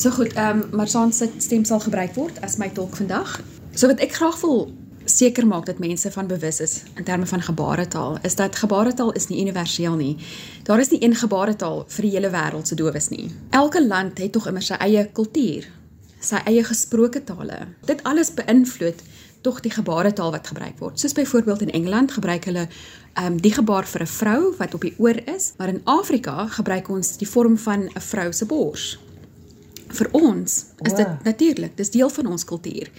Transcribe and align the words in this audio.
So 0.00 0.10
goed, 0.10 0.32
ehm 0.32 0.60
um, 0.60 0.68
Marsaan 0.76 1.12
se 1.12 1.28
stem 1.38 1.64
sal 1.64 1.80
gebruik 1.80 2.14
word 2.14 2.40
as 2.40 2.56
my 2.56 2.70
tolk 2.72 2.96
vandag. 2.96 3.40
So 3.74 3.86
wat 3.90 4.00
ek 4.00 4.14
graag 4.16 4.38
wil 4.40 4.70
seker 5.04 5.44
maak 5.46 5.66
dat 5.68 5.82
mense 5.84 6.10
van 6.10 6.26
bewus 6.26 6.60
is 6.64 6.82
in 6.96 7.04
terme 7.04 7.26
van 7.26 7.42
gebaretaal 7.42 8.16
is 8.22 8.34
dat 8.34 8.56
gebaretaal 8.56 9.12
is 9.12 9.28
nie 9.28 9.40
universeel 9.40 9.96
nie. 10.00 10.16
Daar 10.64 10.80
is 10.80 10.88
nie 10.88 11.02
een 11.04 11.14
gebaretaal 11.14 11.84
vir 11.88 12.08
die 12.08 12.12
hele 12.14 12.30
wêreld 12.32 12.66
se 12.66 12.74
dowes 12.74 13.10
nie. 13.12 13.28
Elke 13.50 13.84
land 13.86 14.18
het 14.18 14.32
tog 14.32 14.48
immer 14.48 14.64
sy 14.64 14.80
eie 14.80 15.04
kultuur, 15.12 15.68
sy 16.20 16.40
eie 16.48 16.64
gesproke 16.64 17.24
tale. 17.24 17.60
Dit 17.84 18.00
alles 18.08 18.32
beïnvloed 18.32 19.04
tog 19.44 19.60
die 19.60 19.76
gebaretaal 19.76 20.32
wat 20.32 20.48
gebruik 20.54 20.80
word. 20.80 21.00
Soos 21.00 21.12
byvoorbeeld 21.12 21.68
in 21.68 21.76
Engeland 21.82 22.16
gebruik 22.16 22.48
hulle 22.48 22.64
ehm 23.12 23.34
um, 23.34 23.40
die 23.44 23.52
gebaar 23.52 23.84
vir 23.84 24.08
'n 24.08 24.14
vrou 24.16 24.56
wat 24.56 24.74
op 24.74 24.80
die 24.80 24.96
oor 24.96 25.20
is, 25.36 25.52
maar 25.58 25.68
in 25.68 25.84
Afrika 25.84 26.46
gebruik 26.46 26.88
ons 26.88 27.16
die 27.16 27.28
vorm 27.28 27.58
van 27.58 27.90
'n 27.92 28.00
vrou 28.00 28.32
se 28.32 28.46
bors 28.46 29.01
vir 29.92 30.08
ons 30.12 30.64
is 30.82 30.94
dit 30.94 31.24
natuurlik, 31.24 31.76
dis 31.76 31.90
deel 31.90 32.10
van 32.10 32.26
ons 32.26 32.44
kultuur. 32.44 32.90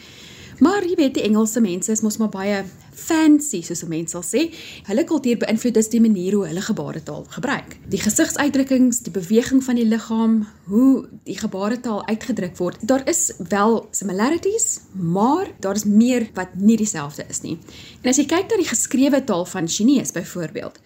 Maar 0.59 0.85
jy 0.85 0.95
weet 0.95 1.17
die 1.17 1.25
Engelse 1.25 1.61
mense 1.63 1.91
is 1.91 2.02
mos 2.05 2.19
maar 2.21 2.31
baie 2.33 2.63
fancy 2.93 3.61
soos 3.66 3.83
'n 3.83 3.89
mens 3.89 4.11
sal 4.11 4.23
sê. 4.23 4.53
Hulle 4.85 5.03
kultuur 5.03 5.38
beïnvloed 5.38 5.73
dus 5.73 5.89
die 5.89 6.02
manier 6.02 6.33
hoe 6.33 6.47
hulle 6.47 6.61
gebaretaal 6.61 7.25
gebruik. 7.29 7.77
Die 7.89 7.99
gesigsuitdrukkings, 7.99 8.99
die 8.99 9.11
beweging 9.11 9.63
van 9.63 9.75
die 9.75 9.85
liggaam, 9.85 10.47
hoe 10.66 11.07
die 11.23 11.38
gebaretaal 11.38 12.07
uitgedruk 12.07 12.57
word. 12.57 12.77
Daar 12.81 13.07
is 13.09 13.33
wel 13.49 13.88
similarities, 13.91 14.80
maar 14.91 15.47
daar 15.59 15.75
is 15.75 15.83
meer 15.83 16.30
wat 16.33 16.55
nie 16.55 16.77
dieselfde 16.77 17.25
is 17.30 17.41
nie. 17.41 17.57
En 18.02 18.09
as 18.09 18.17
jy 18.17 18.25
kyk 18.25 18.49
na 18.49 18.57
die 18.57 18.69
geskrewe 18.69 19.23
taal 19.23 19.45
van 19.45 19.67
Chinese 19.67 20.13
byvoorbeeld, 20.13 20.80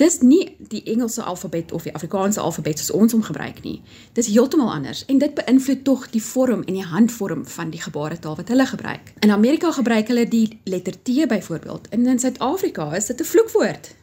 dis 0.00 0.20
nie 0.24 0.56
die 0.72 0.82
Engelse 0.88 1.22
alfabet 1.22 1.72
of 1.76 1.84
die 1.86 1.94
Afrikaanse 1.94 2.40
alfabet 2.40 2.80
soos 2.80 2.92
ons 2.96 3.12
hom 3.12 3.22
gebruik 3.26 3.60
nie. 3.66 3.80
Dis 4.16 4.30
heeltemal 4.32 4.72
anders 4.72 5.04
en 5.12 5.20
dit 5.20 5.34
beïnvloed 5.36 5.84
tog 5.84 6.06
die 6.14 6.22
vorm 6.24 6.64
en 6.64 6.78
die 6.78 6.86
handvorm 6.86 7.44
van 7.56 7.72
die 7.74 7.82
gebaretaal 7.82 8.38
wat 8.40 8.52
hulle 8.52 8.66
gebruik. 8.66 9.12
In 9.26 9.34
Amerika 9.36 9.72
gebruik 9.76 10.08
hulle 10.12 10.26
die 10.28 10.60
letter 10.64 10.96
T 11.02 11.28
byvoorbeeld 11.28 11.88
en 11.92 12.06
in 12.06 12.18
Suid-Afrika 12.18 12.94
is 12.96 13.06
dit 13.12 13.20
'n 13.20 13.30
vloekwoord. 13.32 13.94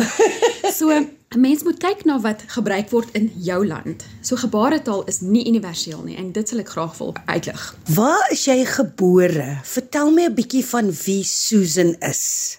so 0.78 0.90
'n 0.90 1.08
mens 1.36 1.62
moet 1.62 1.78
kyk 1.78 2.04
na 2.04 2.20
wat 2.20 2.42
gebruik 2.46 2.90
word 2.90 3.08
in 3.12 3.32
jou 3.36 3.66
land. 3.66 4.04
So 4.20 4.36
gebaretaal 4.36 5.04
is 5.04 5.20
nie 5.20 5.46
universeel 5.48 6.02
nie 6.02 6.16
en 6.16 6.32
dit 6.32 6.48
sal 6.48 6.58
ek 6.58 6.68
graag 6.68 6.98
wil 6.98 7.14
uitlig. 7.26 7.74
Waar 7.94 8.30
is 8.30 8.44
jy 8.44 8.64
gebore? 8.64 9.58
Vertel 9.62 10.10
my 10.10 10.28
'n 10.28 10.34
bietjie 10.34 10.64
van 10.64 10.92
wie 11.04 11.24
Susan 11.24 11.96
is. 12.00 12.58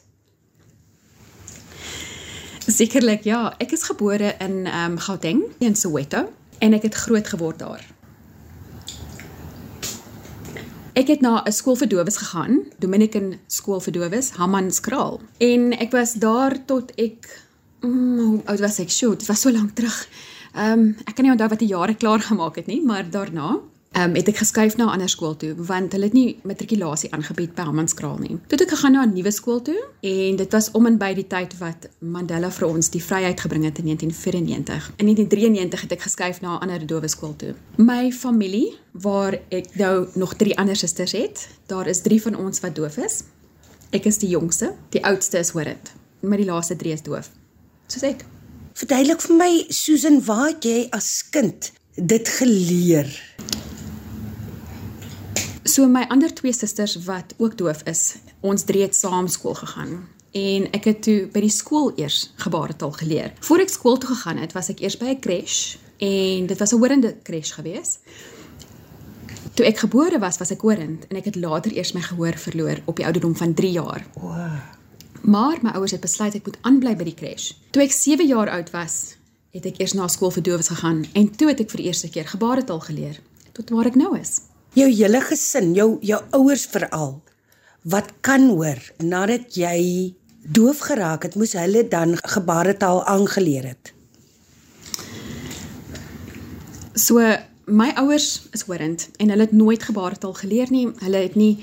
Sekerlik 2.67 3.23
ja, 3.23 3.53
ek 3.63 3.71
is 3.71 3.85
gebore 3.87 4.33
in 4.43 4.65
ehm 4.67 4.91
um, 4.91 4.97
Gauteng 4.99 5.39
in 5.63 5.75
Soweto 5.75 6.25
en 6.59 6.73
ek 6.75 6.89
het 6.89 6.97
groot 6.99 7.27
geword 7.27 7.61
daar. 7.63 7.83
Ek 10.97 11.07
het 11.07 11.21
na 11.21 11.43
'n 11.45 11.51
skool 11.51 11.77
vir 11.79 11.87
dowes 11.87 12.17
gegaan, 12.17 12.65
Dominican 12.79 13.39
skool 13.47 13.79
vir 13.79 13.93
dowes, 13.93 14.31
Hammanskraal. 14.35 15.21
En 15.37 15.71
ek 15.79 15.91
was 15.91 16.13
daar 16.13 16.65
tot 16.65 16.91
ek 16.97 17.29
mm, 17.81 18.41
oud 18.45 18.59
was 18.59 18.79
ek, 18.79 18.89
sjoe, 18.89 19.15
dit 19.15 19.27
was 19.27 19.41
so 19.41 19.51
lank 19.51 19.71
terug. 19.71 20.07
Ehm 20.53 20.79
um, 20.79 20.95
ek 21.05 21.15
kan 21.15 21.23
nie 21.23 21.31
onthou 21.31 21.49
wat 21.49 21.59
die 21.59 21.71
jare 21.71 21.95
klaar 21.95 22.19
gemaak 22.19 22.55
het 22.55 22.67
nie, 22.67 22.81
maar 22.83 23.09
daarna 23.09 23.61
um, 23.95 24.15
het 24.15 24.27
ek 24.27 24.37
geskuif 24.41 24.77
na 24.77 24.85
'n 24.85 24.89
ander 24.89 25.09
skool 25.09 25.35
toe 25.35 25.53
want 25.55 25.91
hulle 25.91 26.03
het 26.03 26.13
nie 26.13 26.39
matrikulasie 26.43 27.11
aangebied 27.11 27.55
by 27.55 27.61
Hammanskraal 27.61 28.17
nie. 28.17 28.37
Toe 28.47 28.57
het 28.57 28.61
ek 28.61 28.69
gegaan 28.69 28.91
na 28.91 29.05
'n 29.05 29.13
nuwe 29.13 29.31
skool 29.31 29.61
toe 29.61 29.83
en 30.01 30.35
dit 30.35 30.51
was 30.51 30.71
om 30.71 30.85
en 30.85 30.97
by 30.97 31.13
die 31.13 31.27
tyd 31.27 31.57
wat 31.57 31.89
Mandela 31.99 32.51
vir 32.51 32.67
ons 32.67 32.89
die 32.89 33.03
vryheid 33.03 33.39
gebring 33.39 33.63
het 33.63 33.77
in 33.77 33.85
1994. 33.85 34.91
In 34.97 35.05
1993 35.05 35.81
het 35.81 35.91
ek 35.91 36.01
geskuif 36.01 36.41
na 36.41 36.57
'n 36.57 36.61
ander 36.61 36.87
dowe 36.87 37.07
skool 37.07 37.35
toe. 37.35 37.55
My 37.75 38.11
familie 38.11 38.77
waar 38.91 39.39
ek 39.49 39.75
nou 39.75 40.07
nog 40.13 40.33
drie 40.35 40.57
ander 40.57 40.75
susters 40.75 41.11
het, 41.11 41.47
daar 41.65 41.87
is 41.87 42.01
3 42.01 42.21
van 42.21 42.35
ons 42.35 42.59
wat 42.59 42.75
doof 42.75 42.97
is. 42.97 43.23
Ek 43.89 44.05
is 44.05 44.17
die 44.17 44.29
jongste, 44.29 44.73
die 44.89 45.05
oudste 45.05 45.37
is 45.37 45.49
horend, 45.49 45.91
maar 46.19 46.37
die 46.37 46.45
laaste 46.45 46.75
3 46.75 46.91
is 46.91 47.01
doof. 47.01 47.29
Soos 47.87 48.03
ek. 48.03 48.25
Verduidelik 48.73 49.21
vir 49.21 49.35
my 49.35 49.65
Susan, 49.69 50.19
waar 50.25 50.47
het 50.47 50.63
jy 50.63 50.87
as 50.89 51.29
kind 51.29 51.71
dit 51.95 52.27
geleer? 52.27 53.09
So 55.77 55.85
my 55.85 56.07
ander 56.09 56.33
twee 56.33 56.53
susters 56.53 56.95
wat 57.05 57.35
ook 57.37 57.57
doof 57.57 57.83
is, 57.85 58.15
ons 58.41 58.63
drie 58.65 58.81
het 58.81 58.95
saam 58.97 59.27
skool 59.29 59.53
gegaan 59.53 59.91
en 60.39 60.63
ek 60.73 60.87
het 60.89 61.03
toe 61.05 61.17
by 61.29 61.43
die 61.43 61.53
skool 61.53 61.91
eers 62.01 62.31
gebaretaal 62.41 62.95
geleer. 62.97 63.35
Voor 63.45 63.61
ek 63.61 63.69
skool 63.69 63.99
toe 64.01 64.09
gegaan 64.09 64.41
het, 64.41 64.55
was 64.57 64.71
ek 64.73 64.81
eers 64.81 64.97
by 64.97 65.11
'n 65.13 65.21
crash 65.21 65.77
en 66.01 66.49
dit 66.49 66.57
was 66.57 66.73
'n 66.73 66.81
horende 66.81 67.13
crash 67.21 67.53
gewees. 67.59 67.99
Toe 69.53 69.65
ek 69.65 69.77
gebore 69.85 70.17
was, 70.19 70.39
was 70.41 70.51
ek 70.51 70.65
horend 70.65 71.05
en 71.09 71.17
ek 71.17 71.25
het 71.25 71.35
later 71.35 71.71
eers 71.71 71.93
my 71.93 72.01
gehoor 72.01 72.33
verloor 72.33 72.81
op 72.85 72.95
die 72.95 73.05
ouderdom 73.05 73.35
van 73.35 73.53
3 73.53 73.71
jaar. 73.71 74.07
Wow. 74.15 74.57
Maar 75.21 75.57
my 75.61 75.69
ouers 75.69 75.91
het 75.91 76.01
besluit 76.01 76.33
ek 76.33 76.45
moet 76.45 76.57
aanbly 76.61 76.95
by 76.95 77.03
die 77.03 77.13
crash. 77.13 77.51
Toe 77.71 77.83
ek 77.83 77.91
7 77.91 78.27
jaar 78.27 78.49
oud 78.49 78.71
was, 78.71 79.15
het 79.53 79.65
ek 79.65 79.77
eers 79.77 79.93
na 79.93 80.07
skool 80.07 80.31
vir 80.31 80.43
dowes 80.43 80.67
gegaan 80.67 81.05
en 81.13 81.35
toe 81.35 81.47
het 81.47 81.59
ek 81.59 81.69
vir 81.69 81.77
die 81.77 81.87
eerste 81.87 82.09
keer 82.09 82.25
gebaretaal 82.25 82.79
geleer 82.79 83.21
tot 83.53 83.69
waar 83.69 83.85
ek 83.85 83.95
nou 83.95 84.17
is 84.17 84.46
jou 84.77 84.87
hele 84.91 85.21
gesin, 85.25 85.73
jou 85.75 85.97
jou 86.05 86.21
ouers 86.37 86.67
veral 86.69 87.17
wat 87.87 88.11
kan 88.21 88.49
hoor 88.51 88.79
nadat 88.99 89.55
jy 89.55 90.13
doof 90.43 90.81
geraak 90.89 91.23
het, 91.27 91.35
moes 91.39 91.55
hulle 91.55 91.85
dan 91.87 92.17
gebaretaal 92.19 93.03
aangeleer 93.07 93.69
het. 93.71 93.93
So 96.97 97.23
my 97.67 97.91
ouers 97.99 98.47
is 98.55 98.65
hoorend 98.67 99.07
en 99.19 99.31
hulle 99.31 99.47
het 99.47 99.55
nooit 99.55 99.83
gebaretaal 99.83 100.33
geleer 100.33 100.71
nie. 100.71 100.87
Hulle 100.99 101.23
het 101.23 101.35
nie 101.35 101.57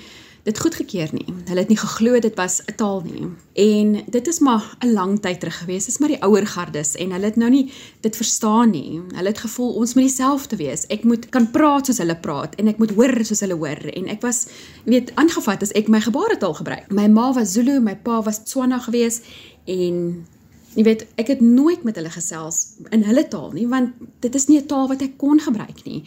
dit 0.45 0.61
goedgekeur 0.61 1.09
nie. 1.17 1.27
Hulle 1.49 1.63
het 1.63 1.71
nie 1.73 1.79
geglo 1.81 2.19
dit 2.21 2.35
was 2.37 2.61
'n 2.65 2.75
taal 2.77 3.01
nie. 3.01 3.29
En 3.53 4.05
dit 4.11 4.27
is 4.27 4.39
maar 4.39 4.77
'n 4.81 4.93
lang 4.93 5.21
tyd 5.21 5.41
terug 5.41 5.59
gewees. 5.59 5.85
Dit 5.85 5.95
is 5.95 5.99
maar 5.99 6.09
die 6.09 6.23
ouer 6.23 6.47
gardes 6.47 6.95
en 6.95 7.11
hulle 7.11 7.25
het 7.25 7.37
nou 7.37 7.51
nie 7.51 7.73
dit 8.01 8.17
verstaan 8.17 8.71
nie. 8.71 9.01
Hulle 9.15 9.29
het 9.29 9.39
gevoel 9.39 9.73
ons 9.73 9.95
moet 9.95 10.05
dieselfde 10.05 10.57
wees. 10.57 10.87
Ek 10.87 11.05
moet 11.05 11.29
kan 11.29 11.51
praat 11.51 11.87
soos 11.87 11.99
hulle 11.99 12.17
praat 12.17 12.55
en 12.55 12.69
ek 12.69 12.79
moet 12.79 12.91
hoor 12.91 13.25
soos 13.25 13.41
hulle 13.41 13.55
hoor 13.55 13.89
en 13.93 14.07
ek 14.09 14.21
was 14.21 14.47
weet 14.85 15.15
aangevat 15.15 15.63
as 15.63 15.73
ek 15.73 15.89
my 15.89 16.01
gebaretaal 16.01 16.55
gebruik. 16.55 16.93
My 16.93 17.09
ma 17.09 17.33
was 17.33 17.53
Zulu, 17.53 17.81
my 17.81 17.97
pa 17.97 18.23
was 18.23 18.45
Tswana 18.45 18.79
gewees 18.79 19.21
en 19.65 20.27
jy 20.75 20.83
weet 20.83 21.07
ek 21.21 21.27
het 21.27 21.41
nooit 21.41 21.85
met 21.87 21.97
hulle 21.97 22.11
gesels 22.11 22.75
in 22.91 23.05
hulle 23.07 23.29
taal 23.31 23.53
nie 23.55 23.67
want 23.71 23.95
dit 24.25 24.35
is 24.35 24.49
nie 24.51 24.59
'n 24.59 24.67
taal 24.67 24.89
wat 24.89 25.03
ek 25.03 25.19
kon 25.19 25.41
gebruik 25.41 25.85
nie 25.85 26.03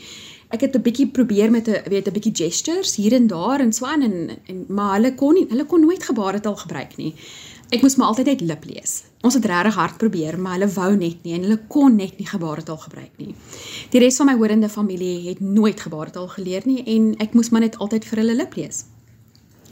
ek 0.50 0.62
het 0.62 0.76
'n 0.76 0.82
bietjie 0.82 1.08
probeer 1.08 1.52
met 1.52 1.68
'n 1.68 1.90
weet 1.90 2.08
'n 2.08 2.14
bietjie 2.14 2.36
gestures 2.36 2.96
hier 2.96 3.14
en 3.14 3.28
daar 3.28 3.60
en 3.60 3.74
so 3.74 3.86
aan 3.86 4.02
en, 4.02 4.38
en 4.48 4.66
maar 4.68 4.96
hulle 4.96 5.14
kon 5.16 5.34
nie 5.34 5.46
hulle 5.50 5.66
kon 5.66 5.82
nooit 5.82 6.04
gebaretaal 6.04 6.56
gebruik 6.56 6.98
nie. 6.98 7.14
Ek 7.70 7.82
moes 7.82 7.96
maar 7.96 8.08
altyd 8.08 8.26
net 8.26 8.42
lip 8.42 8.64
lees. 8.66 9.04
Ons 9.22 9.34
het 9.34 9.46
regtig 9.46 9.76
hard 9.76 9.98
probeer, 9.98 10.40
maar 10.40 10.54
hulle 10.54 10.70
wou 10.72 10.96
net 10.96 11.24
nie 11.24 11.34
en 11.34 11.42
hulle 11.42 11.60
kon 11.68 11.96
net 11.96 12.18
nie 12.18 12.28
gebaretaal 12.28 12.78
gebruik 12.78 13.12
nie. 13.18 13.36
Die 13.92 14.00
res 14.00 14.16
van 14.16 14.26
my 14.26 14.36
hoorende 14.36 14.70
familie 14.70 15.28
het 15.28 15.40
nooit 15.40 15.80
gebaretaal 15.80 16.28
geleer 16.28 16.62
nie 16.66 16.84
en 16.86 17.16
ek 17.20 17.34
moes 17.34 17.50
maar 17.50 17.62
net 17.62 17.78
altyd 17.78 18.06
vir 18.06 18.18
hulle 18.18 18.36
lip 18.36 18.56
lees. 18.56 18.86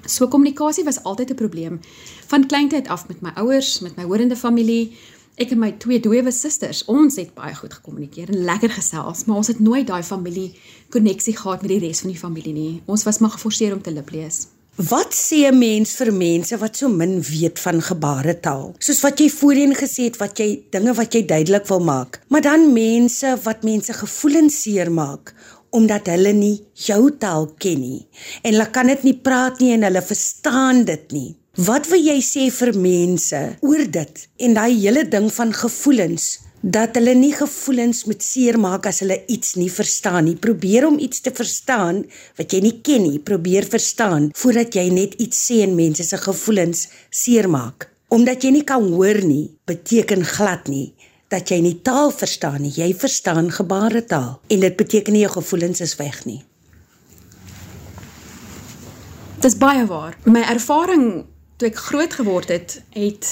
So 0.06 0.28
kommunikasie 0.28 0.84
was 0.84 1.04
altyd 1.04 1.32
'n 1.32 1.36
probleem 1.36 1.80
van 2.28 2.48
kleintyd 2.48 2.88
af 2.88 3.08
met 3.08 3.22
my 3.22 3.32
ouers, 3.36 3.80
met 3.80 3.96
my 3.96 4.04
hoorende 4.04 4.36
familie, 4.36 4.92
ek 5.38 5.52
en 5.52 5.60
my 5.60 5.72
twee 5.82 6.00
doewe 6.00 6.32
susters, 6.32 6.84
ons 6.92 7.18
het 7.20 7.34
baie 7.36 7.56
goed 7.56 7.74
gekommunikeer 7.76 8.32
en 8.32 8.46
lekker 8.48 8.72
gesels, 8.78 9.26
maar 9.28 9.42
ons 9.44 9.52
het 9.52 9.60
nooit 9.60 9.88
daai 9.88 10.04
familie 10.04 10.54
koneksie 10.94 11.36
gehad 11.36 11.64
met 11.66 11.76
die 11.76 11.82
res 11.88 12.04
van 12.06 12.14
die 12.14 12.20
familie 12.20 12.54
nie. 12.56 12.74
Ons 12.88 13.04
was 13.08 13.20
maar 13.20 13.36
geforseer 13.36 13.76
om 13.76 13.82
te 13.84 13.92
lip 13.92 14.14
lees. 14.16 14.46
Wat 14.76 15.14
sê 15.16 15.48
'n 15.48 15.58
mens 15.58 15.96
vir 15.96 16.12
mense 16.12 16.58
wat 16.58 16.76
so 16.76 16.90
min 16.90 17.22
weet 17.22 17.60
van 17.60 17.82
gebaretaal? 17.82 18.76
Soos 18.80 19.02
wat 19.02 19.20
jy 19.20 19.30
voorheen 19.30 19.74
gesê 19.74 20.04
het 20.04 20.18
wat 20.18 20.38
jy 20.38 20.64
dinge 20.70 20.94
wat 20.94 21.14
jy 21.14 21.26
duidelik 21.26 21.68
wil 21.68 21.80
maak, 21.80 22.20
maar 22.28 22.42
dan 22.42 22.74
mense 22.74 23.38
wat 23.44 23.64
mense 23.64 23.94
gevoelens 23.94 24.62
seermaak 24.62 25.34
omdat 25.70 26.08
hulle 26.08 26.34
nie 26.34 26.64
jou 26.74 27.12
taal 27.20 27.48
ken 27.58 27.80
nie 27.80 28.08
en 28.44 28.54
hulle 28.54 28.72
kan 28.72 28.88
dit 28.88 29.04
nie 29.04 29.18
praat 29.28 29.60
nie 29.60 29.74
en 29.74 29.84
hulle 29.84 30.02
verstaan 30.02 30.84
dit 30.84 31.12
nie. 31.12 31.36
Wat 31.56 31.86
wil 31.88 32.02
jy 32.04 32.18
sê 32.20 32.50
vir 32.52 32.74
mense 32.76 33.40
oor 33.64 33.82
dit 33.88 34.24
en 34.44 34.56
daai 34.58 34.74
hele 34.76 35.06
ding 35.08 35.30
van 35.32 35.54
gevoelens 35.56 36.42
dat 36.60 36.98
hulle 36.98 37.14
nie 37.16 37.32
gevoelens 37.32 38.02
moet 38.10 38.24
seermaak 38.26 38.90
as 38.90 38.98
hulle 39.00 39.22
iets 39.32 39.54
nie 39.56 39.70
verstaan 39.72 40.26
nie. 40.28 40.34
Probeer 40.36 40.84
om 40.84 40.98
iets 41.00 41.22
te 41.24 41.32
verstaan 41.32 42.02
wat 42.36 42.52
jy 42.52 42.60
nie 42.60 42.74
ken 42.84 43.06
nie. 43.06 43.22
Probeer 43.24 43.64
verstaan 43.72 44.34
voordat 44.36 44.76
jy 44.76 44.84
net 44.92 45.14
iets 45.24 45.40
sê 45.48 45.62
en 45.64 45.78
mense 45.78 46.04
se 46.04 46.20
gevoelens 46.20 46.90
seermaak. 47.08 47.88
Omdat 48.12 48.44
jy 48.44 48.52
nie 48.58 48.64
kan 48.68 48.90
hoor 48.92 49.22
nie, 49.24 49.54
beteken 49.64 50.26
glad 50.28 50.68
nie 50.68 50.90
dat 51.32 51.54
jy 51.54 51.62
nie 51.64 51.78
taal 51.88 52.12
verstaan 52.12 52.66
nie. 52.66 52.74
Jy 52.76 52.90
verstaan 53.00 53.48
gebaretaal 53.48 54.42
en 54.52 54.66
dit 54.68 54.76
beteken 54.76 55.16
nie 55.16 55.24
jou 55.24 55.32
gevoelens 55.38 55.80
is 55.88 55.96
weg 56.04 56.20
nie. 56.28 56.42
Dit 59.40 59.54
is 59.54 59.58
baie 59.62 59.88
waar. 59.88 60.20
My 60.28 60.44
ervaring 60.52 61.24
toe 61.58 61.70
ek 61.70 61.82
groot 61.90 62.14
geword 62.14 62.52
het, 62.52 62.82
het 62.96 63.30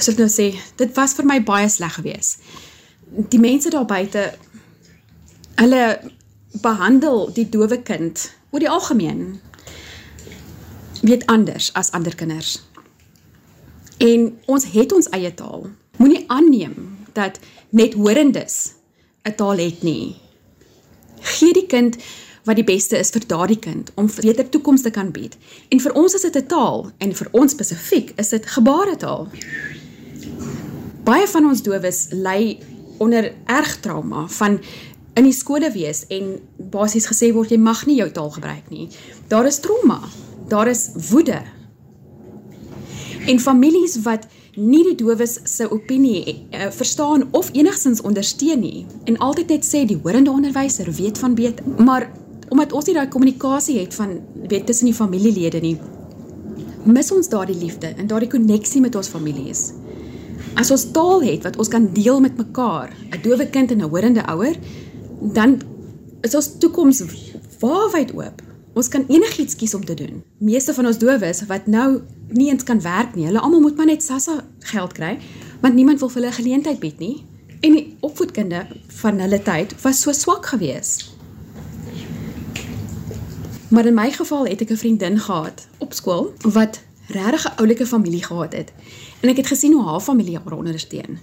so 0.00 0.12
ek 0.12 0.20
nou 0.22 0.28
sê, 0.32 0.50
dit 0.80 0.92
was 0.96 1.14
vir 1.18 1.28
my 1.28 1.40
baie 1.44 1.68
sleg 1.68 1.98
geweest. 1.98 2.40
Die 3.30 3.40
mense 3.40 3.70
daar 3.70 3.86
buite 3.88 4.30
hulle 5.60 5.84
behandel 6.62 7.28
die 7.36 7.48
dowe 7.52 7.78
kind 7.84 8.30
oor 8.50 8.62
die 8.64 8.70
algemeen 8.72 9.40
weet 11.04 11.26
anders 11.32 11.70
as 11.76 11.92
ander 11.96 12.14
kinders. 12.16 12.58
En 14.00 14.32
ons 14.46 14.64
het 14.72 14.92
ons 14.92 15.08
eie 15.16 15.32
taal. 15.34 15.68
Moenie 16.00 16.24
aanneem 16.32 16.96
dat 17.16 17.38
net 17.70 17.94
horendes 17.94 18.72
'n 19.24 19.34
taal 19.36 19.58
het 19.58 19.82
nie. 19.82 20.16
Gee 21.20 21.52
die 21.52 21.66
kind 21.66 21.96
wat 22.46 22.56
die 22.56 22.66
beste 22.66 22.98
is 22.98 23.10
vir 23.14 23.26
daardie 23.26 23.58
kind 23.58 23.90
om 23.94 24.08
beter 24.08 24.48
toekoms 24.48 24.82
te 24.86 24.90
kan 24.94 25.10
bied. 25.12 25.36
En 25.68 25.82
vir 25.82 25.94
ons 25.98 26.14
is 26.14 26.22
dit 26.22 26.36
'n 26.36 26.46
taal 26.46 26.90
en 26.98 27.14
vir 27.14 27.28
ons 27.32 27.52
spesifiek 27.52 28.12
is 28.16 28.28
dit 28.28 28.46
gebaretaal. 28.46 29.28
Baie 31.04 31.26
van 31.26 31.46
ons 31.46 31.62
dowes 31.62 32.06
ly 32.10 32.58
onder 32.98 33.32
erg 33.46 33.80
trauma 33.80 34.26
van 34.28 34.60
in 35.14 35.24
die 35.24 35.32
skole 35.32 35.70
wees 35.72 36.04
en 36.08 36.38
basies 36.56 37.06
gesê 37.06 37.32
word 37.32 37.50
jy 37.50 37.58
mag 37.58 37.86
nie 37.86 37.96
jou 37.96 38.10
taal 38.10 38.30
gebruik 38.30 38.70
nie. 38.70 38.88
Daar 39.28 39.46
is 39.46 39.58
trauma. 39.58 40.00
Daar 40.48 40.68
is 40.68 40.90
woede. 41.10 41.42
En 43.26 43.40
families 43.40 43.96
wat 44.02 44.26
nie 44.56 44.82
die 44.84 44.94
dowes 44.94 45.38
se 45.44 45.70
opinie 45.70 46.46
uh, 46.50 46.70
verstaan 46.70 47.28
of 47.30 47.50
enigstens 47.52 48.00
ondersteun 48.00 48.60
nie 48.60 48.86
en 49.04 49.18
altyd 49.18 49.48
net 49.48 49.64
sê 49.64 49.84
die 49.84 49.98
horende 50.02 50.30
onderwyser 50.30 50.88
weet 50.92 51.18
van 51.18 51.34
beter, 51.34 51.64
maar 51.78 52.08
omdat 52.48 52.72
ons 52.72 52.86
nie 52.86 52.94
daai 52.94 53.08
kommunikasie 53.08 53.78
het 53.78 53.94
van 53.94 54.20
weet 54.48 54.66
tussen 54.66 54.86
die 54.86 54.94
familielede 54.94 55.60
nie, 55.60 55.76
mis 56.86 57.10
ons 57.12 57.28
daardie 57.28 57.58
liefde 57.58 57.90
en 57.96 58.06
daardie 58.06 58.30
koneksie 58.30 58.80
met 58.80 58.94
ons 58.94 59.10
families. 59.10 59.72
As 60.56 60.70
ons 60.70 60.86
taal 60.94 61.24
het 61.26 61.44
wat 61.44 61.58
ons 61.60 61.68
kan 61.68 61.88
deel 61.92 62.20
met 62.20 62.36
mekaar, 62.36 62.92
'n 63.12 63.22
dowe 63.22 63.46
kind 63.50 63.70
en 63.70 63.82
'n 63.82 63.90
horende 63.90 64.22
ouer, 64.26 64.56
dan 65.20 65.60
is 66.22 66.34
ons 66.34 66.58
toekoms 66.58 67.02
waarwyd 67.60 68.12
oop. 68.14 68.42
Ons 68.74 68.88
kan 68.88 69.04
enigiets 69.08 69.56
kies 69.56 69.74
om 69.74 69.84
te 69.84 69.94
doen. 69.94 70.22
Meeste 70.38 70.74
van 70.74 70.86
ons 70.86 70.98
dowes 70.98 71.46
wat 71.48 71.66
nou 71.66 72.02
nie 72.28 72.50
eens 72.50 72.62
kan 72.62 72.80
werk 72.80 73.14
nie, 73.14 73.24
hulle 73.24 73.40
almal 73.40 73.60
moet 73.60 73.76
maar 73.76 73.86
net 73.86 74.02
SASSA 74.02 74.44
geld 74.58 74.92
kry, 74.92 75.18
want 75.60 75.74
niemand 75.74 76.00
wil 76.00 76.08
vir 76.08 76.22
hulle 76.22 76.32
geleentheid 76.32 76.78
bied 76.78 76.98
nie. 76.98 77.24
En 77.60 77.72
die 77.72 77.96
opvoedkunde 78.00 78.66
van 78.86 79.18
hulle 79.18 79.42
tyd 79.42 79.74
was 79.82 80.00
so 80.00 80.12
swak 80.12 80.46
geweest. 80.46 81.15
Maar 83.68 83.86
in 83.86 83.94
my 83.94 84.10
geval 84.12 84.46
het 84.46 84.60
ek 84.60 84.70
'n 84.70 84.76
vriendin 84.76 85.18
gehad 85.18 85.66
op 85.78 85.92
skool 85.92 86.32
wat 86.40 86.80
regtig 87.06 87.44
'n 87.46 87.56
oulike 87.56 87.86
familie 87.86 88.24
gehad 88.24 88.52
het. 88.52 88.72
En 89.20 89.28
ek 89.28 89.36
het 89.36 89.46
gesien 89.46 89.72
hoe 89.72 89.84
haar 89.84 90.00
familie 90.00 90.38
haar 90.38 90.56
ondersteun. 90.56 91.18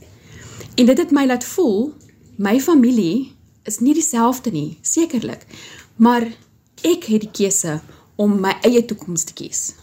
En 0.76 0.86
dit 0.86 0.98
het 0.98 1.12
my 1.12 1.26
laat 1.26 1.44
voel 1.44 1.94
my 2.36 2.60
familie 2.60 3.36
is 3.64 3.80
nie 3.80 3.94
dieselfde 3.94 4.52
nie, 4.52 4.78
sekerlik. 4.82 5.46
Maar 5.96 6.28
ek 6.82 7.04
het 7.04 7.22
die 7.22 7.32
keuse 7.32 7.80
om 8.16 8.40
my 8.40 8.58
eie 8.62 8.86
toekoms 8.86 9.24
te 9.24 9.34
kies. 9.34 9.74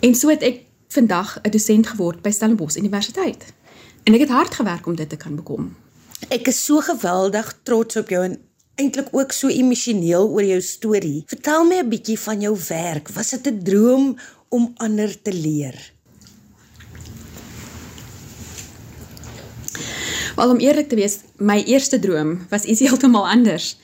En 0.00 0.14
so 0.14 0.28
het 0.28 0.42
ek 0.42 0.64
vandag 0.88 1.38
'n 1.42 1.50
dosent 1.50 1.86
geword 1.86 2.22
by 2.22 2.30
Stellenbosch 2.30 2.76
Universiteit. 2.76 3.52
En 4.02 4.14
ek 4.14 4.20
het 4.20 4.28
hard 4.28 4.54
gewerk 4.54 4.86
om 4.86 4.94
dit 4.94 5.08
te 5.08 5.16
kan 5.16 5.34
bekom. 5.34 5.76
Ek 6.28 6.48
is 6.48 6.64
so 6.64 6.80
geweldig 6.80 7.58
trots 7.62 7.96
op 7.96 8.08
jou 8.08 8.24
en 8.24 8.38
eintlik 8.80 9.12
ook 9.12 9.32
so 9.36 9.48
emosioneel 9.52 10.28
oor 10.32 10.44
jou 10.44 10.60
storie. 10.64 11.22
Vertel 11.28 11.64
my 11.68 11.78
'n 11.82 11.88
bietjie 11.92 12.18
van 12.18 12.40
jou 12.40 12.56
werk. 12.68 13.08
Was 13.12 13.30
dit 13.30 13.46
'n 13.46 13.62
droom 13.62 14.16
om 14.48 14.72
ander 14.76 15.22
te 15.22 15.32
leer? 15.32 15.92
Wel 20.36 20.50
om 20.50 20.58
eerlik 20.58 20.88
te 20.88 20.94
wees, 20.94 21.18
my 21.36 21.62
eerste 21.62 21.98
droom 21.98 22.46
was 22.48 22.64
iets 22.64 22.80
heeltemal 22.86 23.28
anders. 23.28 23.76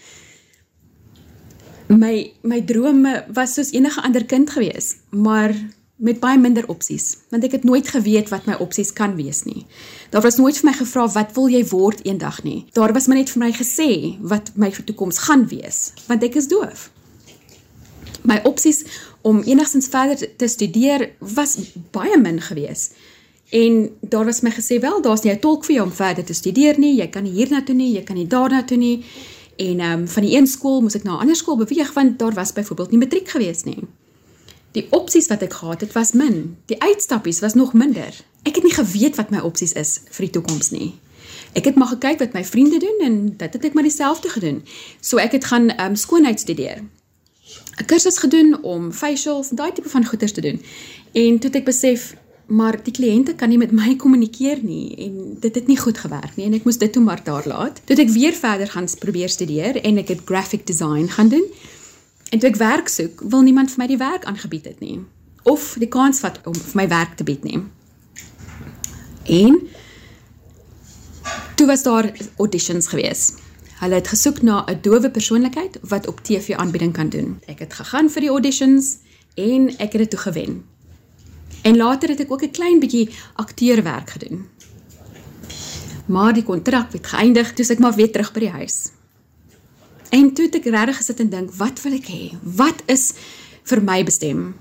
My 1.87 2.32
my 2.42 2.64
drome 2.64 3.25
was 3.32 3.54
soos 3.54 3.70
enige 3.70 4.02
ander 4.02 4.25
kind 4.25 4.50
gewees, 4.50 4.96
maar 5.10 5.54
met 5.96 6.20
baie 6.20 6.38
minder 6.38 6.66
opsies, 6.69 7.16
want 7.32 7.44
ek 7.44 7.56
het 7.56 7.64
nooit 7.64 7.88
geweet 7.88 8.28
wat 8.28 8.44
my 8.44 8.58
opsies 8.60 8.93
kan 8.93 9.14
wees 9.16 9.44
nie. 9.48 9.64
Daar 10.12 10.22
was 10.22 10.37
nooit 10.37 10.58
vir 10.58 10.69
my 10.69 10.75
gevra 10.76 11.06
wat 11.14 11.32
wil 11.38 11.48
jy 11.48 11.62
word 11.70 12.02
eendag 12.04 12.43
nie. 12.44 12.66
Daar 12.76 12.93
was 12.93 13.06
maar 13.08 13.16
net 13.16 13.32
vir 13.32 13.43
my 13.46 13.52
gesê 13.56 13.90
wat 14.20 14.52
my 14.60 14.70
toekoms 14.70 15.22
gaan 15.25 15.46
wees, 15.48 15.93
want 16.06 16.22
ek 16.22 16.37
is 16.37 16.50
doof. 16.52 16.90
My 18.26 18.40
opsies 18.44 18.84
om 19.25 19.40
enigstens 19.46 19.88
verder 19.88 20.37
te 20.37 20.48
studeer 20.48 21.10
was 21.19 21.56
baie 21.96 22.19
min 22.20 22.40
gewees. 22.44 22.90
En 23.54 23.88
daar 24.00 24.25
was 24.25 24.42
my 24.42 24.50
gesê 24.50 24.81
wel, 24.82 25.00
daar's 25.02 25.22
nie 25.22 25.32
'n 25.32 25.40
tolk 25.40 25.64
vir 25.64 25.75
jou 25.75 25.87
om 25.87 25.92
verder 25.92 26.25
te 26.25 26.34
studeer 26.34 26.78
nie. 26.78 26.96
Jy 26.96 27.08
kan 27.08 27.22
nie 27.22 27.32
hiernatoe 27.32 27.75
nie, 27.75 27.92
jy 27.92 28.02
kan 28.02 28.16
nie 28.16 28.26
daarnatoe 28.26 28.76
nie. 28.76 29.04
En 29.56 29.81
ehm 29.81 30.00
um, 30.00 30.08
van 30.08 30.22
die 30.22 30.37
een 30.37 30.46
skool 30.46 30.81
moes 30.81 30.94
ek 30.94 31.04
na 31.04 31.16
'n 31.16 31.20
ander 31.20 31.37
skool 31.37 31.56
beweeg 31.56 31.92
want 31.92 32.19
daar 32.19 32.34
was 32.34 32.52
byvoorbeeld 32.52 32.90
nie 32.90 32.99
matriek 32.99 33.28
gewees 33.28 33.64
nie. 33.64 33.78
Die 34.76 34.84
opsies 34.93 35.31
wat 35.32 35.40
ek 35.40 35.55
gehad 35.56 35.81
het 35.81 35.94
was 35.96 36.12
min. 36.12 36.56
Die 36.69 36.76
uitstappies 36.82 37.40
was 37.40 37.55
nog 37.56 37.73
minder. 37.73 38.12
Ek 38.44 38.58
het 38.61 38.64
nie 38.64 38.75
geweet 38.76 39.17
wat 39.17 39.31
my 39.32 39.40
opsies 39.40 39.73
is 39.73 40.00
vir 40.12 40.26
die 40.26 40.34
toekoms 40.37 40.69
nie. 40.75 40.93
Ek 41.56 41.64
het 41.64 41.78
maar 41.81 41.94
gekyk 41.94 42.20
wat 42.20 42.37
my 42.37 42.44
vriende 42.44 42.78
doen 42.82 43.00
en 43.06 43.17
dit 43.40 43.56
het 43.56 43.64
ek 43.64 43.73
maar 43.73 43.87
dieselfde 43.88 44.28
gedoen. 44.28 44.61
So 45.00 45.17
ek 45.23 45.32
het 45.38 45.49
gaan 45.49 45.73
um, 45.81 45.96
skoonheid 45.96 46.40
studeer. 46.40 46.84
'n 47.81 47.84
Kursus 47.88 48.19
gedoen 48.19 48.62
om 48.62 48.93
facials 48.93 49.50
en 49.50 49.56
daai 49.56 49.73
tipe 49.73 49.88
van 49.88 50.05
goeders 50.05 50.32
te 50.32 50.40
doen. 50.40 50.61
En 51.12 51.38
toe 51.38 51.49
het 51.50 51.61
ek 51.62 51.64
besef 51.64 52.14
maar 52.46 52.76
die 52.82 52.93
kliënte 52.93 53.34
kan 53.34 53.49
nie 53.49 53.58
met 53.58 53.73
my 53.73 53.96
kommunikeer 53.96 54.61
nie 54.62 54.94
en 55.06 55.37
dit 55.40 55.55
het 55.55 55.67
nie 55.67 55.78
goed 55.78 55.99
gewerk 55.99 56.37
nie 56.37 56.46
en 56.46 56.55
ek 56.55 56.64
moes 56.64 56.78
dit 56.78 56.93
toe 56.93 57.02
maar 57.02 57.23
daar 57.25 57.46
laat. 57.46 57.81
Toe 57.84 57.96
ek 57.96 58.12
weer 58.12 58.32
verder 58.32 58.69
gaan 58.69 58.87
probeer 58.99 59.28
studeer 59.28 59.81
en 59.82 59.99
ek 59.99 60.08
het 60.08 60.20
graphic 60.25 60.67
design 60.67 61.08
gaan 61.08 61.28
doen. 61.28 61.49
En 62.37 62.43
toe 62.43 62.50
ek 62.50 62.59
werk 62.61 62.88
soek, 62.93 63.21
wil 63.33 63.41
niemand 63.41 63.71
vir 63.73 63.81
my 63.81 63.87
die 63.88 63.97
werk 63.97 64.27
aangebied 64.29 64.67
het 64.69 64.81
nie 64.85 64.99
of 65.49 65.77
die 65.81 65.88
kans 65.88 66.19
vat 66.21 66.37
om 66.44 66.53
vir 66.53 66.75
my 66.77 66.85
werk 66.91 67.15
te 67.17 67.25
bied 67.25 67.44
nie. 67.47 67.62
En 69.38 69.55
toe 71.56 71.67
was 71.71 71.85
daar 71.87 72.11
auditions 72.37 72.91
gewees. 72.93 73.23
Hulle 73.79 74.00
het 74.03 74.11
gesoek 74.12 74.43
na 74.43 74.65
'n 74.67 74.83
dowe 74.83 75.11
persoonlikheid 75.11 75.79
wat 75.88 76.09
op 76.12 76.21
TV 76.21 76.53
aanbieding 76.56 76.93
kan 76.93 77.09
doen. 77.09 77.41
Ek 77.47 77.59
het 77.59 77.73
gegaan 77.73 78.11
vir 78.11 78.21
die 78.21 78.31
auditions 78.31 78.99
en 79.35 79.71
ek 79.79 79.93
het 79.93 80.03
dit 80.05 80.11
toe 80.11 80.21
gewen. 80.21 80.65
En 81.62 81.77
later 81.77 82.09
het 82.09 82.21
ek 82.21 82.33
ook 82.33 82.43
'n 82.43 82.50
klein 82.50 82.79
bietjie 82.81 83.09
akteurwerk 83.35 84.11
gedoen. 84.11 84.44
Maar 86.06 86.33
die 86.35 86.44
kontrak 86.44 86.93
het 86.93 87.06
geëindig, 87.06 87.55
toe 87.55 87.67
ek 87.69 87.79
maar 87.79 87.94
weer 87.94 88.12
terug 88.12 88.33
by 88.33 88.41
die 88.41 88.56
huis. 88.61 88.95
En 90.11 90.32
toe 90.35 90.44
het 90.44 90.55
ek 90.55 90.70
regtig 90.70 90.97
gesit 90.97 91.20
en 91.20 91.29
dink, 91.29 91.50
wat 91.58 91.82
wil 91.82 91.93
ek 91.93 92.06
hê? 92.11 92.23
Wat 92.42 92.83
is 92.87 93.12
vir 93.66 93.83
my 93.83 94.02
bestem? 94.07 94.54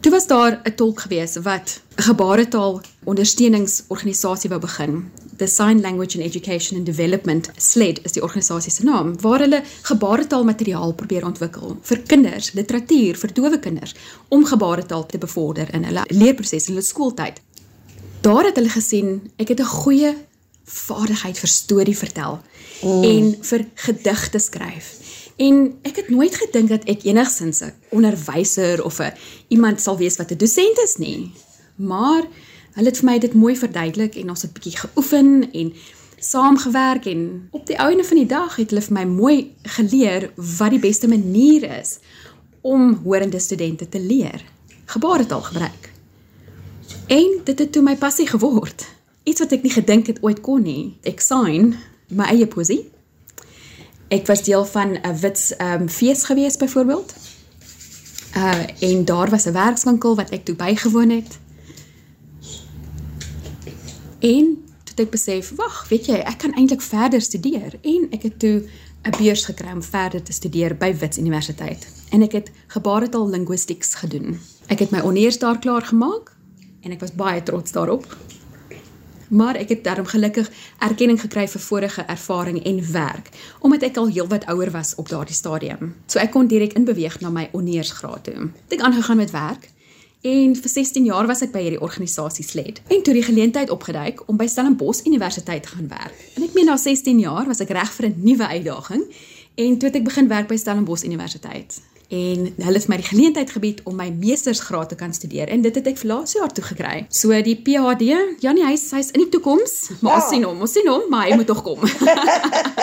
Toe 0.00 0.12
was 0.12 0.26
daar 0.26 0.60
'n 0.64 0.74
tolk 0.74 1.00
gewees 1.00 1.36
wat 1.42 1.80
'n 1.96 2.02
gebaretaal 2.02 2.80
ondersteuningsorganisasie 3.04 4.50
wou 4.50 4.60
begin. 4.60 5.10
The 5.36 5.46
Sign 5.46 5.80
Language 5.80 6.18
and 6.18 6.26
Education 6.26 6.76
and 6.76 6.86
Development 6.86 7.50
SLED 7.56 8.00
is 8.02 8.12
die 8.12 8.22
organisasie 8.22 8.72
se 8.72 8.84
naam 8.84 9.20
waar 9.20 9.38
hulle 9.38 9.62
gebaretaal 9.82 10.44
materiaal 10.44 10.92
probeer 10.92 11.24
ontwikkel 11.24 11.76
vir 11.82 11.98
kinders, 11.98 12.52
literatuur 12.52 13.16
vir 13.16 13.32
dowe 13.32 13.58
kinders 13.58 13.94
om 14.28 14.44
gebaretaal 14.44 15.06
te 15.06 15.18
bevorder 15.18 15.74
in 15.74 15.84
hulle 15.84 16.02
leerproses 16.06 16.68
in 16.68 16.74
hulle 16.74 16.86
skooltyd. 16.86 17.40
Daar 18.20 18.44
het 18.44 18.56
hulle 18.56 18.68
gesien 18.68 19.30
ek 19.36 19.48
het 19.48 19.60
'n 19.60 19.64
goeie 19.64 20.16
vaardigheid 20.68 21.38
vir 21.38 21.48
storie 21.48 21.96
vertel 21.96 22.38
mm. 22.82 23.04
en 23.04 23.34
vir 23.50 23.64
gedigte 23.74 24.38
skryf. 24.38 24.94
En 25.38 25.78
ek 25.86 26.02
het 26.02 26.08
nooit 26.10 26.34
gedink 26.34 26.68
dat 26.68 26.84
ek 26.90 27.06
enigsins 27.06 27.62
'n 27.62 27.72
onderwyser 27.94 28.84
of 28.84 29.00
'n 29.00 29.14
iemand 29.48 29.80
sal 29.80 29.96
wees 29.96 30.16
wat 30.16 30.30
'n 30.30 30.36
dosent 30.36 30.78
is 30.84 30.96
nie. 30.96 31.32
Maar 31.76 32.22
hulle 32.72 32.88
het 32.88 32.98
vir 32.98 33.04
my 33.04 33.18
dit 33.18 33.34
mooi 33.34 33.56
verduidelik 33.56 34.14
en 34.16 34.28
ons 34.28 34.42
het 34.42 34.50
'n 34.50 34.54
bietjie 34.54 34.78
geoefen 34.78 35.52
en 35.52 35.72
saamgewerk 36.18 37.06
en 37.06 37.48
op 37.50 37.66
die 37.66 37.76
einde 37.76 38.04
van 38.04 38.16
die 38.16 38.26
dag 38.26 38.56
het 38.56 38.70
hulle 38.70 38.82
vir 38.82 38.92
my 38.92 39.04
mooi 39.04 39.54
geleer 39.62 40.30
wat 40.58 40.70
die 40.70 40.78
beste 40.78 41.08
manier 41.08 41.78
is 41.80 41.98
om 42.60 43.00
horende 43.04 43.38
studente 43.38 43.88
te 43.88 44.00
leer. 44.00 44.44
Gebaretaal 44.84 45.42
gebruik. 45.42 45.92
En 47.06 47.40
dit 47.44 47.58
het 47.58 47.72
toe 47.72 47.82
my 47.82 47.96
passie 47.96 48.26
geword 48.26 48.97
iets 49.28 49.40
wat 49.44 49.52
ek 49.52 49.62
nie 49.62 49.72
gedink 49.72 50.06
het 50.06 50.22
ooit 50.24 50.40
kon 50.40 50.62
nie. 50.62 50.96
Ek 51.06 51.20
sign 51.20 51.74
my 52.08 52.28
eie 52.32 52.46
poesie. 52.46 52.86
Ek 54.08 54.26
was 54.26 54.42
deel 54.46 54.64
van 54.64 54.96
'n 54.96 55.18
wits 55.20 55.56
ehm 55.56 55.82
um, 55.82 55.88
fees 55.88 56.24
gewees 56.24 56.56
byvoorbeeld. 56.56 57.14
Uh 58.36 58.64
en 58.80 59.04
daar 59.04 59.30
was 59.30 59.46
'n 59.46 59.52
werkswinkel 59.52 60.16
wat 60.16 60.30
ek 60.30 60.44
toe 60.44 60.54
bygewoon 60.54 61.10
het. 61.10 61.38
En 64.18 64.64
toe 64.94 65.06
ek 65.06 65.10
besef, 65.10 65.52
wag, 65.56 65.88
weet 65.88 66.06
jy, 66.06 66.18
ek 66.26 66.38
kan 66.38 66.54
eintlik 66.58 66.82
verder 66.82 67.20
studeer 67.22 67.78
en 67.82 68.08
ek 68.10 68.22
het 68.22 68.38
toe 68.38 68.66
'n 69.06 69.14
beurs 69.18 69.44
gekry 69.44 69.72
om 69.72 69.82
verder 69.82 70.22
te 70.22 70.32
studeer 70.32 70.76
by 70.76 70.96
Wits 70.98 71.18
Universiteit. 71.18 71.86
En 72.10 72.22
ek 72.22 72.32
het 72.32 72.50
gebaretaal 72.66 73.28
linguistics 73.28 73.94
gedoen. 73.94 74.40
Ek 74.66 74.78
het 74.78 74.90
my 74.90 75.00
honeurs 75.00 75.38
daar 75.38 75.58
klaar 75.58 75.82
gemaak 75.82 76.36
en 76.80 76.90
ek 76.90 77.00
was 77.00 77.14
baie 77.14 77.42
trots 77.42 77.72
daarop. 77.72 78.16
Maar 79.28 79.56
ek 79.56 79.68
het 79.68 79.84
daarom 79.84 80.06
gelukkig 80.06 80.50
erkenning 80.78 81.20
gekry 81.20 81.46
vir 81.48 81.60
vorige 81.60 82.02
ervaring 82.02 82.62
en 82.64 82.92
werk, 82.92 83.30
omdat 83.60 83.82
ek 83.82 83.96
al 83.96 84.08
heelwat 84.08 84.46
ouer 84.46 84.70
was 84.70 84.94
op 84.94 85.08
daardie 85.08 85.34
stadium. 85.34 85.94
So 86.06 86.18
ek 86.18 86.30
kon 86.30 86.46
direk 86.46 86.72
inbeweeg 86.78 87.20
na 87.20 87.30
my 87.30 87.48
honeursgraad 87.52 88.24
toe. 88.24 88.50
Het 88.68 88.78
ek 88.78 88.84
aangegaan 88.86 89.16
met 89.16 89.30
werk 89.30 89.70
en 90.20 90.56
vir 90.56 90.70
16 90.70 91.04
jaar 91.04 91.26
was 91.26 91.42
ek 91.46 91.52
by 91.54 91.60
hierdie 91.62 91.80
organisasie 91.80 92.44
SLED. 92.44 92.80
En 92.88 93.02
toe 93.02 93.14
die 93.14 93.22
geleentheid 93.22 93.70
opgeduik 93.70 94.24
om 94.26 94.36
by 94.36 94.46
Stellenbosch 94.46 95.04
Universiteit 95.06 95.62
te 95.62 95.76
gaan 95.76 95.88
werk. 95.88 96.24
En 96.34 96.42
ek 96.42 96.56
meen 96.58 96.66
na 96.66 96.76
16 96.76 97.20
jaar 97.22 97.46
was 97.46 97.60
ek 97.60 97.70
reg 97.70 97.92
vir 97.92 98.08
'n 98.08 98.20
nuwe 98.24 98.46
uitdaging 98.46 99.04
en 99.54 99.78
toe 99.78 99.88
het 99.88 99.96
ek 99.96 100.04
begin 100.04 100.28
werk 100.28 100.48
by 100.48 100.56
Stellenbosch 100.56 101.04
Universiteit 101.04 101.80
en 102.08 102.46
hulle 102.56 102.78
het 102.78 102.88
my 102.88 102.96
die 102.96 103.06
geleentheid 103.10 103.50
gebied 103.52 103.82
om 103.84 103.96
my 104.00 104.08
meestersgraad 104.16 104.88
te 104.88 104.96
kan 104.96 105.12
studeer 105.12 105.50
en 105.52 105.62
dit 105.64 105.74
het 105.76 105.90
ek 105.90 106.02
laas 106.08 106.32
jaar 106.38 106.52
toe 106.52 106.64
gekry. 106.64 107.02
So 107.12 107.36
die 107.44 107.58
PhD, 107.60 108.08
Janie 108.40 108.64
hy's 108.64 108.86
hy's 108.96 109.12
in 109.12 109.26
die 109.26 109.32
toekoms, 109.34 110.00
maar 110.00 110.16
ons 110.16 110.24
ja. 110.24 110.30
sien 110.32 110.46
hom, 110.48 110.62
ons 110.64 110.72
sien 110.72 110.88
hom, 110.88 111.04
maar 111.12 111.28
hy 111.28 111.36
moet 111.36 111.50
tog 111.50 111.60
kom. 111.66 111.84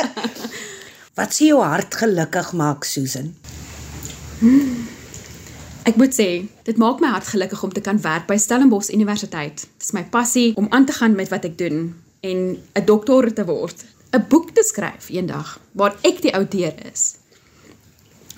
Wat 1.17 1.33
sê 1.33 1.49
jou 1.49 1.61
hart 1.63 1.95
gelukkig 1.97 2.53
maak, 2.59 2.85
Susan? 2.85 3.33
Ek 5.85 5.97
moet 5.97 6.13
sê, 6.13 6.29
dit 6.67 6.77
maak 6.81 7.01
my 7.01 7.13
hart 7.15 7.33
gelukkig 7.33 7.63
om 7.65 7.73
te 7.73 7.81
kan 7.81 7.97
werk 8.05 8.29
by 8.29 8.37
Stellenbosch 8.41 8.93
Universiteit. 8.93 9.65
Dit 9.65 9.89
is 9.89 9.93
my 9.97 10.05
passie 10.11 10.51
om 10.59 10.69
aan 10.69 10.85
te 10.85 10.93
gaan 10.93 11.17
met 11.17 11.33
wat 11.33 11.49
ek 11.49 11.57
doen 11.57 11.95
en 12.21 12.57
'n 12.57 12.85
dokter 12.85 13.33
te 13.33 13.45
word, 13.45 13.85
'n 14.13 14.25
boek 14.29 14.53
te 14.53 14.61
skryf 14.61 15.09
eendag 15.09 15.59
waar 15.73 15.95
ek 16.03 16.21
die 16.21 16.33
outeur 16.33 16.73
is 16.93 17.24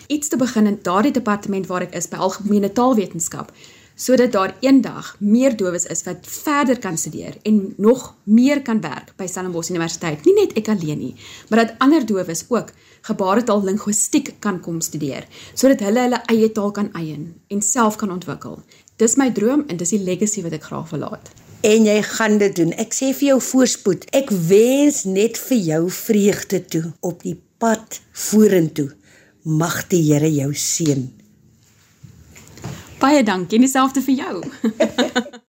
iets 0.08 0.28
te 0.28 0.38
begin 0.38 0.68
in 0.68 0.80
daardie 0.82 1.12
departement 1.12 1.68
waar 1.68 1.88
ek 1.88 1.96
is 1.96 2.08
by 2.12 2.18
algemene 2.18 2.72
taalwetenskap 2.72 3.52
sodat 3.98 4.32
daar 4.32 4.54
eendag 4.62 5.16
meer 5.20 5.56
dowes 5.58 5.88
is 5.90 6.04
wat 6.06 6.28
verder 6.30 6.78
kan 6.80 6.98
studeer 6.98 7.38
en 7.50 7.74
nog 7.78 8.16
meer 8.24 8.62
kan 8.62 8.82
werk 8.82 9.16
by 9.18 9.26
Stellenbosch 9.26 9.72
Universiteit. 9.74 10.22
Nie 10.26 10.36
net 10.38 10.54
ek 10.60 10.70
alleen 10.70 11.00
nie, 11.02 11.16
maar 11.50 11.64
dat 11.64 11.74
ander 11.82 12.06
dowes 12.06 12.46
ook 12.54 12.70
gebaretaal 13.10 13.64
linguistiek 13.66 14.36
kan 14.40 14.60
kom 14.62 14.82
studeer 14.86 15.26
sodat 15.54 15.82
hulle 15.82 16.06
hulle 16.06 16.22
eie 16.30 16.52
taal 16.54 16.72
kan 16.72 16.92
eien 16.94 17.32
en 17.50 17.62
self 17.66 17.98
kan 17.98 18.14
ontwikkel. 18.14 18.62
Dis 19.02 19.18
my 19.18 19.32
droom 19.34 19.66
en 19.68 19.82
dis 19.82 19.96
die 19.96 20.04
legacy 20.04 20.46
wat 20.46 20.54
ek 20.58 20.70
graag 20.70 20.94
wil 20.94 21.06
laat. 21.08 21.34
En 21.66 21.90
jy 21.90 21.98
gaan 22.06 22.38
dit 22.38 22.54
doen. 22.56 22.70
Ek 22.78 22.94
sê 22.94 23.10
vir 23.18 23.32
jou 23.32 23.40
voorspoed. 23.42 24.06
Ek 24.14 24.30
wens 24.30 25.04
net 25.10 25.42
vir 25.42 25.58
jou 25.58 25.82
vreugde 25.90 26.62
toe 26.70 26.84
op 27.02 27.26
die 27.26 27.38
pad 27.58 27.98
vorentoe 28.14 28.92
mag 29.48 29.86
die 29.88 30.04
Here 30.04 30.30
jou 30.30 30.52
seën. 30.54 31.08
Baie 33.00 33.24
dankie, 33.24 33.60
dieselfde 33.62 34.02
vir 34.04 34.24
jou. 34.24 34.42